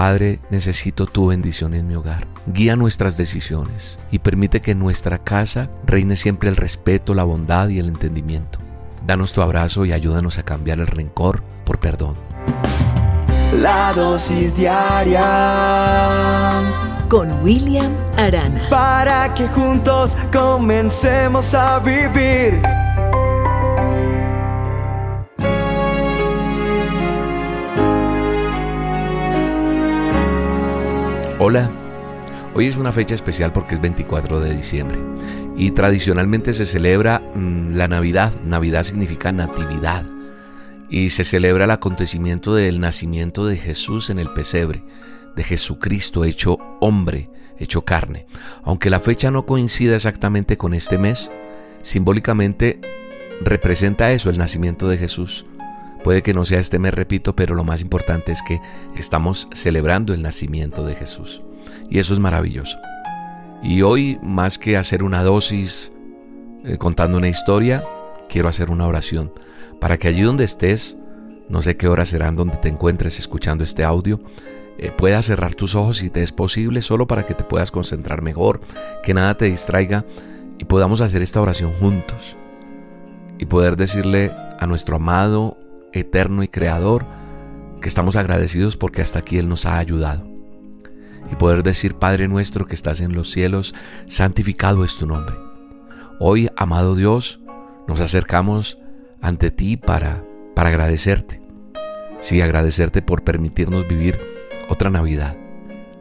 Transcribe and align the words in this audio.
Padre, 0.00 0.40
necesito 0.48 1.04
tu 1.04 1.26
bendición 1.26 1.74
en 1.74 1.86
mi 1.86 1.94
hogar. 1.94 2.26
Guía 2.46 2.74
nuestras 2.74 3.18
decisiones 3.18 3.98
y 4.10 4.20
permite 4.20 4.62
que 4.62 4.70
en 4.70 4.78
nuestra 4.78 5.18
casa 5.18 5.68
reine 5.84 6.16
siempre 6.16 6.48
el 6.48 6.56
respeto, 6.56 7.14
la 7.14 7.24
bondad 7.24 7.68
y 7.68 7.80
el 7.80 7.88
entendimiento. 7.88 8.60
Danos 9.06 9.34
tu 9.34 9.42
abrazo 9.42 9.84
y 9.84 9.92
ayúdanos 9.92 10.38
a 10.38 10.42
cambiar 10.42 10.78
el 10.78 10.86
rencor 10.86 11.42
por 11.66 11.80
perdón. 11.80 12.14
La 13.60 13.92
dosis 13.92 14.56
diaria 14.56 15.20
con 17.10 17.30
William 17.42 17.92
Arana. 18.16 18.70
Para 18.70 19.34
que 19.34 19.48
juntos 19.48 20.16
comencemos 20.32 21.54
a 21.54 21.78
vivir. 21.78 22.62
Hola, 31.42 31.70
hoy 32.54 32.66
es 32.66 32.76
una 32.76 32.92
fecha 32.92 33.14
especial 33.14 33.50
porque 33.50 33.74
es 33.74 33.80
24 33.80 34.40
de 34.40 34.54
diciembre 34.54 34.98
y 35.56 35.70
tradicionalmente 35.70 36.52
se 36.52 36.66
celebra 36.66 37.22
mm, 37.34 37.76
la 37.76 37.88
Navidad. 37.88 38.30
Navidad 38.44 38.82
significa 38.82 39.32
natividad 39.32 40.04
y 40.90 41.08
se 41.08 41.24
celebra 41.24 41.64
el 41.64 41.70
acontecimiento 41.70 42.54
del 42.54 42.78
nacimiento 42.78 43.46
de 43.46 43.56
Jesús 43.56 44.10
en 44.10 44.18
el 44.18 44.28
pesebre, 44.34 44.82
de 45.34 45.42
Jesucristo 45.42 46.26
hecho 46.26 46.58
hombre, 46.78 47.30
hecho 47.58 47.86
carne. 47.86 48.26
Aunque 48.62 48.90
la 48.90 49.00
fecha 49.00 49.30
no 49.30 49.46
coincida 49.46 49.96
exactamente 49.96 50.58
con 50.58 50.74
este 50.74 50.98
mes, 50.98 51.30
simbólicamente 51.80 52.82
representa 53.40 54.12
eso, 54.12 54.28
el 54.28 54.36
nacimiento 54.36 54.88
de 54.88 54.98
Jesús. 54.98 55.46
Puede 56.02 56.22
que 56.22 56.34
no 56.34 56.44
sea 56.44 56.60
este 56.60 56.78
mes, 56.78 56.94
repito, 56.94 57.36
pero 57.36 57.54
lo 57.54 57.64
más 57.64 57.80
importante 57.82 58.32
es 58.32 58.42
que 58.42 58.60
estamos 58.96 59.48
celebrando 59.52 60.14
el 60.14 60.22
nacimiento 60.22 60.84
de 60.84 60.94
Jesús. 60.94 61.42
Y 61.88 61.98
eso 61.98 62.14
es 62.14 62.20
maravilloso. 62.20 62.78
Y 63.62 63.82
hoy, 63.82 64.18
más 64.22 64.58
que 64.58 64.76
hacer 64.76 65.02
una 65.02 65.22
dosis 65.22 65.92
eh, 66.64 66.78
contando 66.78 67.18
una 67.18 67.28
historia, 67.28 67.84
quiero 68.28 68.48
hacer 68.48 68.70
una 68.70 68.86
oración 68.86 69.32
para 69.80 69.96
que 69.96 70.08
allí 70.08 70.22
donde 70.22 70.44
estés, 70.44 70.96
no 71.48 71.62
sé 71.62 71.76
qué 71.76 71.88
hora 71.88 72.04
serán 72.04 72.36
donde 72.36 72.56
te 72.58 72.68
encuentres 72.68 73.18
escuchando 73.18 73.64
este 73.64 73.82
audio, 73.82 74.20
eh, 74.78 74.92
puedas 74.96 75.26
cerrar 75.26 75.54
tus 75.54 75.74
ojos 75.74 75.98
si 75.98 76.10
te 76.10 76.22
es 76.22 76.32
posible, 76.32 76.82
solo 76.82 77.06
para 77.06 77.26
que 77.26 77.34
te 77.34 77.44
puedas 77.44 77.70
concentrar 77.70 78.22
mejor, 78.22 78.60
que 79.02 79.14
nada 79.14 79.36
te 79.36 79.46
distraiga 79.46 80.04
y 80.58 80.64
podamos 80.64 81.00
hacer 81.00 81.22
esta 81.22 81.40
oración 81.40 81.72
juntos 81.72 82.36
y 83.38 83.46
poder 83.46 83.76
decirle 83.76 84.32
a 84.58 84.66
nuestro 84.66 84.96
amado 84.96 85.56
eterno 85.92 86.42
y 86.42 86.48
creador, 86.48 87.06
que 87.80 87.88
estamos 87.88 88.16
agradecidos 88.16 88.76
porque 88.76 89.02
hasta 89.02 89.20
aquí 89.20 89.38
Él 89.38 89.48
nos 89.48 89.66
ha 89.66 89.78
ayudado. 89.78 90.24
Y 91.30 91.36
poder 91.36 91.62
decir, 91.62 91.94
Padre 91.94 92.28
nuestro 92.28 92.66
que 92.66 92.74
estás 92.74 93.00
en 93.00 93.14
los 93.14 93.30
cielos, 93.30 93.74
santificado 94.06 94.84
es 94.84 94.96
tu 94.96 95.06
nombre. 95.06 95.36
Hoy, 96.18 96.50
amado 96.56 96.94
Dios, 96.94 97.40
nos 97.86 98.00
acercamos 98.00 98.78
ante 99.20 99.50
ti 99.50 99.76
para, 99.76 100.22
para 100.54 100.70
agradecerte. 100.70 101.40
Sí, 102.20 102.40
agradecerte 102.40 103.00
por 103.00 103.22
permitirnos 103.22 103.88
vivir 103.88 104.18
otra 104.68 104.90
Navidad. 104.90 105.36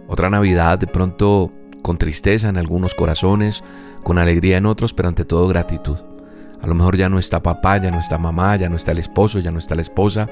Otra 0.07 0.29
Navidad 0.29 0.79
de 0.79 0.87
pronto 0.87 1.51
con 1.81 1.97
tristeza 1.97 2.49
en 2.49 2.57
algunos 2.57 2.95
corazones, 2.95 3.63
con 4.03 4.17
alegría 4.17 4.57
en 4.57 4.65
otros, 4.65 4.93
pero 4.93 5.07
ante 5.07 5.25
todo 5.25 5.47
gratitud. 5.47 5.97
A 6.61 6.67
lo 6.67 6.75
mejor 6.75 6.97
ya 6.97 7.09
no 7.09 7.19
está 7.19 7.41
papá, 7.41 7.77
ya 7.77 7.91
no 7.91 7.99
está 7.99 8.17
mamá, 8.17 8.55
ya 8.57 8.69
no 8.69 8.75
está 8.75 8.91
el 8.91 8.99
esposo, 8.99 9.39
ya 9.39 9.51
no 9.51 9.59
está 9.59 9.75
la 9.75 9.81
esposa, 9.81 10.27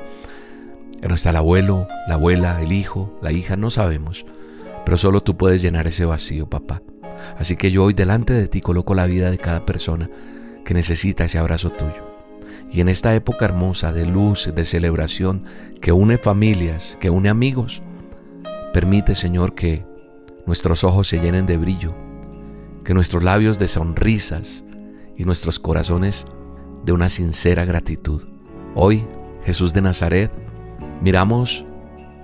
ya 1.01 1.07
no 1.07 1.15
está 1.15 1.29
el 1.29 1.37
abuelo, 1.37 1.87
la 2.07 2.15
abuela, 2.15 2.61
el 2.61 2.71
hijo, 2.71 3.17
la 3.21 3.31
hija, 3.31 3.55
no 3.55 3.69
sabemos. 3.69 4.25
Pero 4.85 4.97
solo 4.97 5.21
tú 5.21 5.37
puedes 5.37 5.61
llenar 5.61 5.87
ese 5.87 6.05
vacío, 6.05 6.49
papá. 6.49 6.81
Así 7.37 7.55
que 7.55 7.71
yo 7.71 7.83
hoy 7.83 7.93
delante 7.93 8.33
de 8.33 8.47
ti 8.47 8.61
coloco 8.61 8.95
la 8.95 9.05
vida 9.05 9.31
de 9.31 9.37
cada 9.37 9.65
persona 9.65 10.09
que 10.65 10.73
necesita 10.73 11.25
ese 11.25 11.37
abrazo 11.37 11.69
tuyo. 11.69 12.07
Y 12.71 12.81
en 12.81 12.89
esta 12.89 13.15
época 13.15 13.45
hermosa 13.45 13.93
de 13.93 14.05
luz, 14.05 14.51
de 14.53 14.65
celebración, 14.65 15.45
que 15.81 15.91
une 15.91 16.17
familias, 16.17 16.97
que 16.99 17.09
une 17.09 17.29
amigos, 17.29 17.81
permite, 18.73 19.15
Señor, 19.15 19.55
que 19.55 19.85
nuestros 20.45 20.83
ojos 20.83 21.07
se 21.07 21.19
llenen 21.19 21.45
de 21.45 21.57
brillo, 21.57 21.93
que 22.83 22.93
nuestros 22.93 23.23
labios 23.23 23.59
de 23.59 23.67
sonrisas, 23.67 24.63
y 25.17 25.25
nuestros 25.25 25.59
corazones 25.59 26.25
de 26.85 26.93
una 26.93 27.09
sincera 27.09 27.65
gratitud. 27.65 28.23
Hoy, 28.75 29.05
Jesús 29.43 29.73
de 29.73 29.81
Nazaret, 29.81 30.31
miramos 31.01 31.65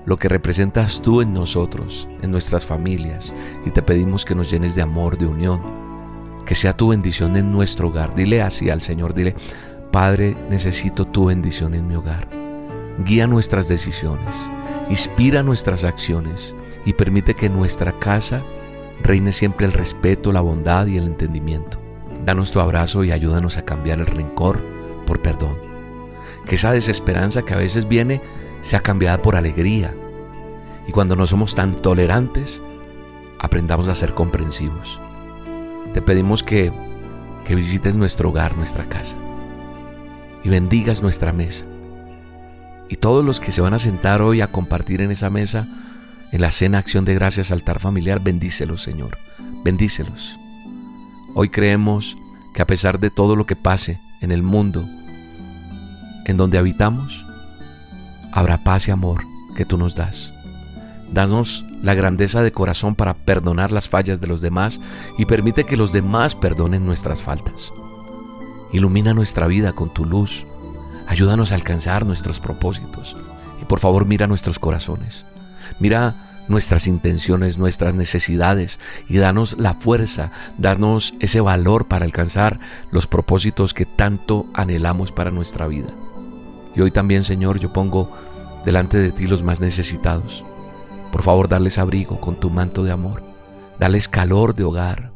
lo 0.06 0.18
que 0.18 0.30
representas 0.30 1.02
tú 1.02 1.22
en 1.22 1.34
nosotros, 1.34 2.08
en 2.22 2.32
nuestras 2.32 2.66
familias, 2.66 3.34
y 3.66 3.72
te 3.72 3.82
pedimos 3.82 4.26
que 4.26 4.36
nos 4.36 4.50
llenes 4.52 4.76
de 4.76 4.82
amor, 4.82 5.18
de 5.18 5.26
unión, 5.26 5.62
que 6.46 6.56
sea 6.56 6.76
tu 6.76 6.90
bendición 6.90 7.38
en 7.38 7.52
nuestro 7.52 7.88
hogar. 7.88 8.14
Dile 8.14 8.42
así 8.42 8.70
al 8.70 8.82
Señor, 8.82 9.14
dile, 9.14 9.36
Padre, 9.92 10.36
necesito 10.50 11.06
tu 11.06 11.26
bendición 11.26 11.74
en 11.74 11.88
mi 11.88 11.96
hogar. 11.96 12.28
Guía 13.06 13.28
nuestras 13.28 13.68
decisiones, 13.68 14.36
inspira 14.90 15.42
nuestras 15.42 15.84
acciones 15.84 16.56
y 16.86 16.94
permite 16.94 17.34
que 17.34 17.48
en 17.48 17.54
nuestra 17.54 17.98
casa 17.98 18.44
reine 19.02 19.32
siempre 19.32 19.66
el 19.66 19.74
respeto, 19.74 20.32
la 20.32 20.42
bondad 20.42 20.86
y 20.88 20.98
el 20.98 21.06
entendimiento. 21.06 21.83
Danos 22.26 22.52
tu 22.52 22.60
abrazo 22.60 23.04
y 23.04 23.12
ayúdanos 23.12 23.58
a 23.58 23.66
cambiar 23.66 24.00
el 24.00 24.06
rencor 24.06 24.62
por 25.06 25.22
perdón. 25.22 25.58
Que 26.46 26.56
esa 26.56 26.72
desesperanza 26.72 27.44
que 27.44 27.54
a 27.54 27.58
veces 27.58 27.88
viene 27.88 28.22
sea 28.62 28.82
cambiada 28.82 29.22
por 29.22 29.36
alegría. 29.36 29.94
Y 30.88 30.92
cuando 30.92 31.16
no 31.16 31.28
somos 31.28 31.56
tan 31.56 31.74
tolerantes, 31.76 32.62
aprendamos 33.40 33.88
a 33.88 33.96
ser 33.96 34.14
comprensivos. 34.14 35.00
Te 35.94 36.02
pedimos 36.02 36.44
que, 36.44 36.72
que 37.46 37.56
visites 37.56 37.96
nuestro 37.96 38.30
hogar, 38.30 38.58
nuestra 38.58 38.88
casa, 38.88 39.18
y 40.44 40.50
bendigas 40.50 41.02
nuestra 41.02 41.34
mesa. 41.34 41.66
Y 42.90 42.96
todos 42.96 43.24
los 43.24 43.40
que 43.40 43.52
se 43.52 43.62
van 43.62 43.74
a 43.74 43.80
sentar 43.80 44.22
hoy 44.22 44.42
a 44.42 44.48
compartir 44.48 45.02
en 45.02 45.12
esa 45.12 45.30
mesa, 45.30 45.68
en 46.32 46.42
la 46.42 46.52
cena 46.52 46.80
Acción 46.80 47.06
de 47.06 47.14
Gracias 47.14 47.52
Altar 47.52 47.80
Familiar, 47.80 48.20
bendícelos, 48.20 48.82
Señor. 48.82 49.18
Bendícelos. 49.64 50.40
Hoy 51.36 51.50
creemos 51.50 52.18
que 52.54 52.62
a 52.62 52.68
pesar 52.68 53.00
de 53.00 53.10
todo 53.10 53.36
lo 53.36 53.46
que 53.46 53.56
pase 53.56 54.00
en 54.22 54.32
el 54.32 54.44
mundo 54.44 54.88
en 56.26 56.38
donde 56.38 56.58
habitamos, 56.58 57.26
habrá 58.32 58.64
paz 58.64 58.88
y 58.88 58.92
amor 58.92 59.26
que 59.56 59.66
tú 59.66 59.78
nos 59.78 59.96
das. 59.96 60.34
Danos 61.12 61.66
la 61.82 61.96
grandeza 61.96 62.42
de 62.44 62.52
corazón 62.52 62.96
para 62.96 63.14
perdonar 63.14 63.72
las 63.72 63.90
fallas 63.90 64.22
de 64.22 64.28
los 64.28 64.42
demás 64.42 64.80
y 65.18 65.26
permite 65.26 65.66
que 65.66 65.78
los 65.78 65.92
demás 65.92 66.36
perdonen 66.36 66.86
nuestras 66.86 67.22
faltas. 67.22 67.74
Ilumina 68.72 69.14
nuestra 69.14 69.48
vida 69.48 69.74
con 69.74 69.94
tu 69.94 70.06
luz. 70.06 70.48
Ayúdanos 71.08 71.52
a 71.52 71.56
alcanzar 71.56 72.06
nuestros 72.06 72.40
propósitos. 72.40 73.18
Y 73.62 73.66
por 73.66 73.80
favor 73.80 74.06
mira 74.06 74.28
nuestros 74.28 74.60
corazones. 74.60 75.26
Mira 75.80 76.33
nuestras 76.48 76.88
intenciones, 76.88 77.58
nuestras 77.58 77.96
necesidades 77.96 78.80
y 79.08 79.18
danos 79.18 79.56
la 79.58 79.74
fuerza, 79.74 80.32
danos 80.58 81.14
ese 81.20 81.42
valor 81.42 81.88
para 81.88 82.06
alcanzar 82.06 82.60
los 82.92 83.08
propósitos 83.08 83.74
que 83.74 83.86
tanto 83.86 84.48
anhelamos 84.54 85.12
para 85.12 85.32
nuestra 85.32 85.68
vida. 85.68 85.90
Y 86.76 86.82
hoy 86.82 86.92
también, 86.92 87.24
Señor, 87.24 87.60
yo 87.60 87.72
pongo 87.72 88.12
delante 88.66 88.98
de 88.98 89.12
ti 89.12 89.28
los 89.28 89.44
más 89.44 89.62
necesitados. 89.62 90.46
Por 91.12 91.22
favor, 91.22 91.48
darles 91.48 91.78
abrigo 91.78 92.20
con 92.20 92.40
tu 92.40 92.50
manto 92.50 92.84
de 92.84 92.92
amor, 92.92 93.24
darles 93.80 94.08
calor 94.08 94.56
de 94.56 94.64
hogar. 94.64 95.14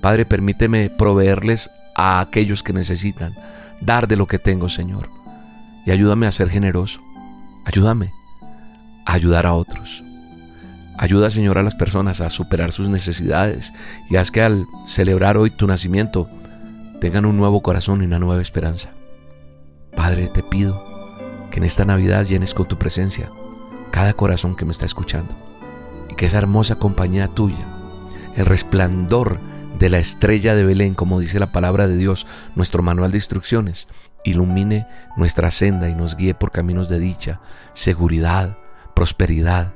Padre, 0.00 0.24
permíteme 0.24 0.90
proveerles 0.90 1.70
a 1.96 2.20
aquellos 2.20 2.62
que 2.62 2.72
necesitan, 2.72 3.34
dar 3.80 4.08
de 4.08 4.16
lo 4.16 4.26
que 4.26 4.38
tengo, 4.38 4.68
Señor. 4.68 5.10
Y 5.84 5.90
ayúdame 5.90 6.26
a 6.26 6.32
ser 6.32 6.48
generoso. 6.48 7.00
Ayúdame 7.64 8.12
a 9.04 9.14
ayudar 9.14 9.46
a 9.46 9.54
otros. 9.54 10.04
Ayuda, 11.02 11.30
Señor, 11.30 11.58
a 11.58 11.64
las 11.64 11.74
personas 11.74 12.20
a 12.20 12.30
superar 12.30 12.70
sus 12.70 12.88
necesidades 12.88 13.72
y 14.08 14.14
haz 14.14 14.30
que 14.30 14.40
al 14.40 14.68
celebrar 14.86 15.36
hoy 15.36 15.50
tu 15.50 15.66
nacimiento 15.66 16.30
tengan 17.00 17.24
un 17.24 17.36
nuevo 17.36 17.60
corazón 17.60 18.02
y 18.02 18.04
una 18.04 18.20
nueva 18.20 18.40
esperanza. 18.40 18.92
Padre, 19.96 20.28
te 20.28 20.44
pido 20.44 20.80
que 21.50 21.58
en 21.58 21.64
esta 21.64 21.84
Navidad 21.84 22.24
llenes 22.24 22.54
con 22.54 22.68
tu 22.68 22.78
presencia 22.78 23.32
cada 23.90 24.12
corazón 24.12 24.54
que 24.54 24.64
me 24.64 24.70
está 24.70 24.86
escuchando 24.86 25.34
y 26.08 26.14
que 26.14 26.26
esa 26.26 26.38
hermosa 26.38 26.76
compañía 26.76 27.26
tuya, 27.26 27.66
el 28.36 28.46
resplandor 28.46 29.40
de 29.80 29.88
la 29.88 29.98
estrella 29.98 30.54
de 30.54 30.62
Belén, 30.62 30.94
como 30.94 31.18
dice 31.18 31.40
la 31.40 31.50
palabra 31.50 31.88
de 31.88 31.96
Dios, 31.96 32.28
nuestro 32.54 32.84
manual 32.84 33.10
de 33.10 33.18
instrucciones, 33.18 33.88
ilumine 34.22 34.86
nuestra 35.16 35.50
senda 35.50 35.88
y 35.88 35.96
nos 35.96 36.14
guíe 36.14 36.34
por 36.34 36.52
caminos 36.52 36.88
de 36.88 37.00
dicha, 37.00 37.40
seguridad, 37.72 38.56
prosperidad 38.94 39.74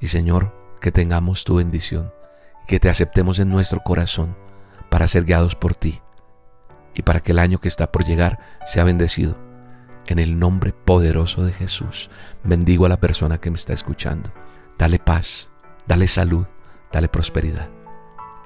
y 0.00 0.08
Señor, 0.08 0.54
que 0.80 0.92
tengamos 0.92 1.44
tu 1.44 1.56
bendición 1.56 2.12
y 2.64 2.66
que 2.66 2.80
te 2.80 2.88
aceptemos 2.88 3.38
en 3.38 3.50
nuestro 3.50 3.80
corazón 3.80 4.36
para 4.90 5.08
ser 5.08 5.24
guiados 5.24 5.54
por 5.54 5.74
ti 5.74 6.00
y 6.94 7.02
para 7.02 7.20
que 7.20 7.32
el 7.32 7.38
año 7.38 7.60
que 7.60 7.68
está 7.68 7.92
por 7.92 8.04
llegar 8.04 8.38
sea 8.66 8.84
bendecido. 8.84 9.36
En 10.06 10.18
el 10.18 10.38
nombre 10.38 10.72
poderoso 10.72 11.44
de 11.44 11.52
Jesús, 11.52 12.10
bendigo 12.42 12.86
a 12.86 12.88
la 12.88 13.00
persona 13.00 13.38
que 13.38 13.50
me 13.50 13.56
está 13.56 13.74
escuchando. 13.74 14.32
Dale 14.78 14.98
paz, 14.98 15.50
dale 15.86 16.08
salud, 16.08 16.46
dale 16.92 17.08
prosperidad. 17.08 17.68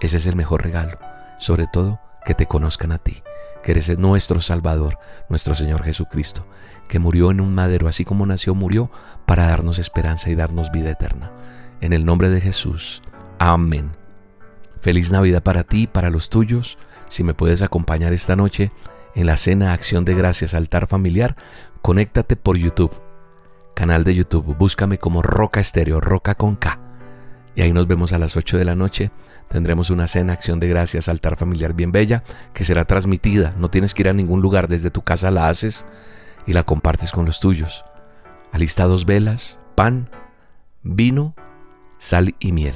Ese 0.00 0.16
es 0.16 0.26
el 0.26 0.34
mejor 0.34 0.64
regalo, 0.64 0.98
sobre 1.38 1.66
todo 1.72 2.00
que 2.24 2.34
te 2.34 2.46
conozcan 2.46 2.92
a 2.92 2.98
ti, 2.98 3.22
que 3.62 3.72
eres 3.72 3.98
nuestro 3.98 4.40
Salvador, 4.40 4.98
nuestro 5.28 5.54
Señor 5.54 5.82
Jesucristo, 5.84 6.46
que 6.88 6.98
murió 6.98 7.30
en 7.30 7.40
un 7.40 7.54
madero, 7.54 7.88
así 7.88 8.04
como 8.04 8.26
nació, 8.26 8.54
murió 8.54 8.90
para 9.26 9.46
darnos 9.46 9.78
esperanza 9.78 10.30
y 10.30 10.34
darnos 10.34 10.70
vida 10.70 10.90
eterna. 10.90 11.32
En 11.80 11.92
el 11.92 12.04
nombre 12.04 12.28
de 12.28 12.40
Jesús. 12.40 13.02
Amén. 13.38 13.92
Feliz 14.80 15.12
Navidad 15.12 15.42
para 15.42 15.64
ti 15.64 15.82
y 15.82 15.86
para 15.86 16.10
los 16.10 16.28
tuyos. 16.28 16.78
Si 17.08 17.24
me 17.24 17.34
puedes 17.34 17.62
acompañar 17.62 18.12
esta 18.12 18.36
noche 18.36 18.72
en 19.14 19.26
la 19.26 19.36
cena 19.36 19.72
Acción 19.72 20.04
de 20.04 20.14
Gracias 20.14 20.54
Altar 20.54 20.86
Familiar, 20.86 21.36
conéctate 21.82 22.36
por 22.36 22.56
YouTube. 22.56 23.00
Canal 23.74 24.04
de 24.04 24.14
YouTube, 24.14 24.56
búscame 24.56 24.98
como 24.98 25.22
Roca 25.22 25.60
Estéreo, 25.60 26.00
Roca 26.00 26.34
con 26.34 26.56
K. 26.56 26.81
Y 27.54 27.62
ahí 27.62 27.72
nos 27.72 27.86
vemos 27.86 28.12
a 28.12 28.18
las 28.18 28.36
8 28.36 28.58
de 28.58 28.64
la 28.64 28.74
noche. 28.74 29.10
Tendremos 29.48 29.90
una 29.90 30.06
cena 30.06 30.32
Acción 30.32 30.60
de 30.60 30.68
Gracias 30.68 31.08
Altar 31.08 31.36
Familiar 31.36 31.74
bien 31.74 31.92
bella 31.92 32.24
que 32.54 32.64
será 32.64 32.84
transmitida. 32.84 33.54
No 33.58 33.70
tienes 33.70 33.94
que 33.94 34.02
ir 34.02 34.08
a 34.08 34.14
ningún 34.14 34.40
lugar, 34.40 34.68
desde 34.68 34.90
tu 34.90 35.02
casa 35.02 35.30
la 35.30 35.48
haces 35.48 35.86
y 36.46 36.52
la 36.54 36.62
compartes 36.62 37.12
con 37.12 37.26
los 37.26 37.40
tuyos. 37.40 37.84
Alista 38.52 38.84
dos 38.84 39.04
velas, 39.04 39.58
pan, 39.74 40.08
vino, 40.82 41.34
sal 41.98 42.34
y 42.38 42.52
miel. 42.52 42.74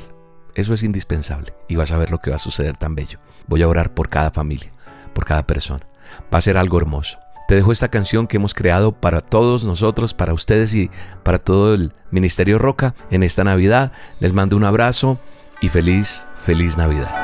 Eso 0.54 0.74
es 0.74 0.82
indispensable 0.82 1.54
y 1.68 1.76
vas 1.76 1.92
a 1.92 1.98
ver 1.98 2.10
lo 2.10 2.18
que 2.18 2.30
va 2.30 2.36
a 2.36 2.40
suceder 2.40 2.76
tan 2.76 2.94
bello. 2.94 3.18
Voy 3.46 3.62
a 3.62 3.68
orar 3.68 3.94
por 3.94 4.08
cada 4.08 4.30
familia, 4.30 4.72
por 5.14 5.24
cada 5.24 5.46
persona. 5.46 5.86
Va 6.32 6.38
a 6.38 6.42
ser 6.42 6.56
algo 6.56 6.78
hermoso. 6.78 7.18
Te 7.48 7.54
dejo 7.54 7.70
esta 7.70 7.88
canción 7.88 8.26
que 8.26 8.38
hemos 8.38 8.54
creado 8.54 8.92
para 8.92 9.20
todos 9.20 9.64
nosotros, 9.64 10.14
para 10.14 10.34
ustedes 10.34 10.74
y 10.74 10.90
para 11.22 11.38
todo 11.38 11.74
el 11.74 11.92
Ministerio 12.10 12.58
Roca 12.58 12.94
en 13.10 13.22
esta 13.22 13.44
Navidad. 13.44 13.92
Les 14.18 14.32
mando 14.32 14.56
un 14.56 14.64
abrazo 14.64 15.18
y 15.60 15.68
feliz, 15.68 16.26
feliz 16.34 16.76
Navidad. 16.76 17.14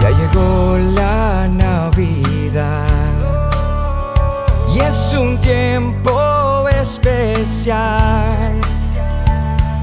Ya 0.00 0.10
llegó 0.10 0.78
la 0.94 1.46
Navidad 1.48 2.86
y 4.74 4.80
es 4.80 5.14
un 5.14 5.38
tiempo 5.42 6.66
especial 6.80 8.58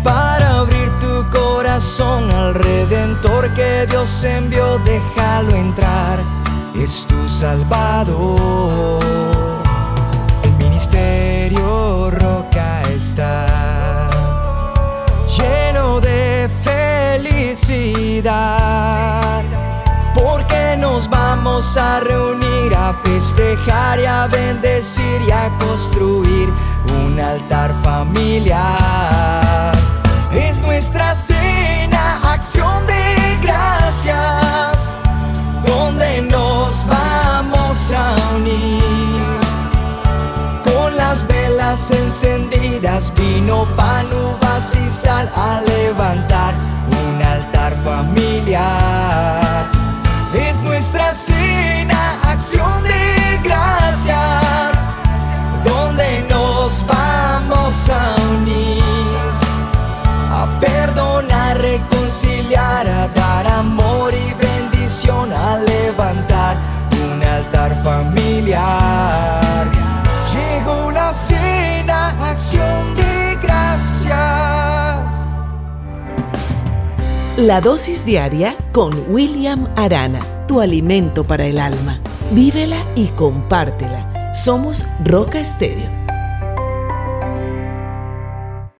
para 0.04 0.58
abrir 0.58 0.90
tu 1.00 1.24
corazón 1.38 2.32
al 2.32 2.56
Redentor 2.56 3.50
que 3.54 3.86
Dios 3.88 4.24
envió, 4.24 4.80
déjalo 4.80 5.56
entrar, 5.56 6.18
es 6.82 7.06
tu 7.08 7.28
Salvador. 7.28 9.00
El 10.44 10.52
ministerio 10.54 12.12
roca 12.12 12.82
está 12.94 14.08
lleno 15.38 16.00
de 16.00 16.50
felicidad, 16.64 18.24
porque 20.14 20.78
nos 20.78 21.10
vamos 21.10 21.78
a 21.78 22.00
reunir 22.00 22.76
a 22.76 22.94
festejar 23.04 24.00
y 24.00 24.06
a 24.06 24.28
bendecir 24.28 25.22
y 25.28 25.32
a 25.32 25.50
construir 25.60 26.50
un 27.04 27.20
altar 27.20 27.74
familiar 27.84 29.77
Llegó 70.34 70.92
la 70.92 71.12
cena, 71.12 72.10
acción 72.30 72.96
de 72.96 73.38
gracias. 73.42 74.14
La 77.38 77.62
dosis 77.62 78.04
diaria 78.04 78.58
con 78.74 78.94
William 79.10 79.68
Arana, 79.76 80.20
tu 80.48 80.60
alimento 80.60 81.24
para 81.24 81.46
el 81.46 81.60
alma. 81.60 82.00
Vívela 82.32 82.84
y 82.96 83.08
compártela. 83.08 84.34
Somos 84.34 84.86
Roca 85.06 85.40
Estéreo 85.40 86.07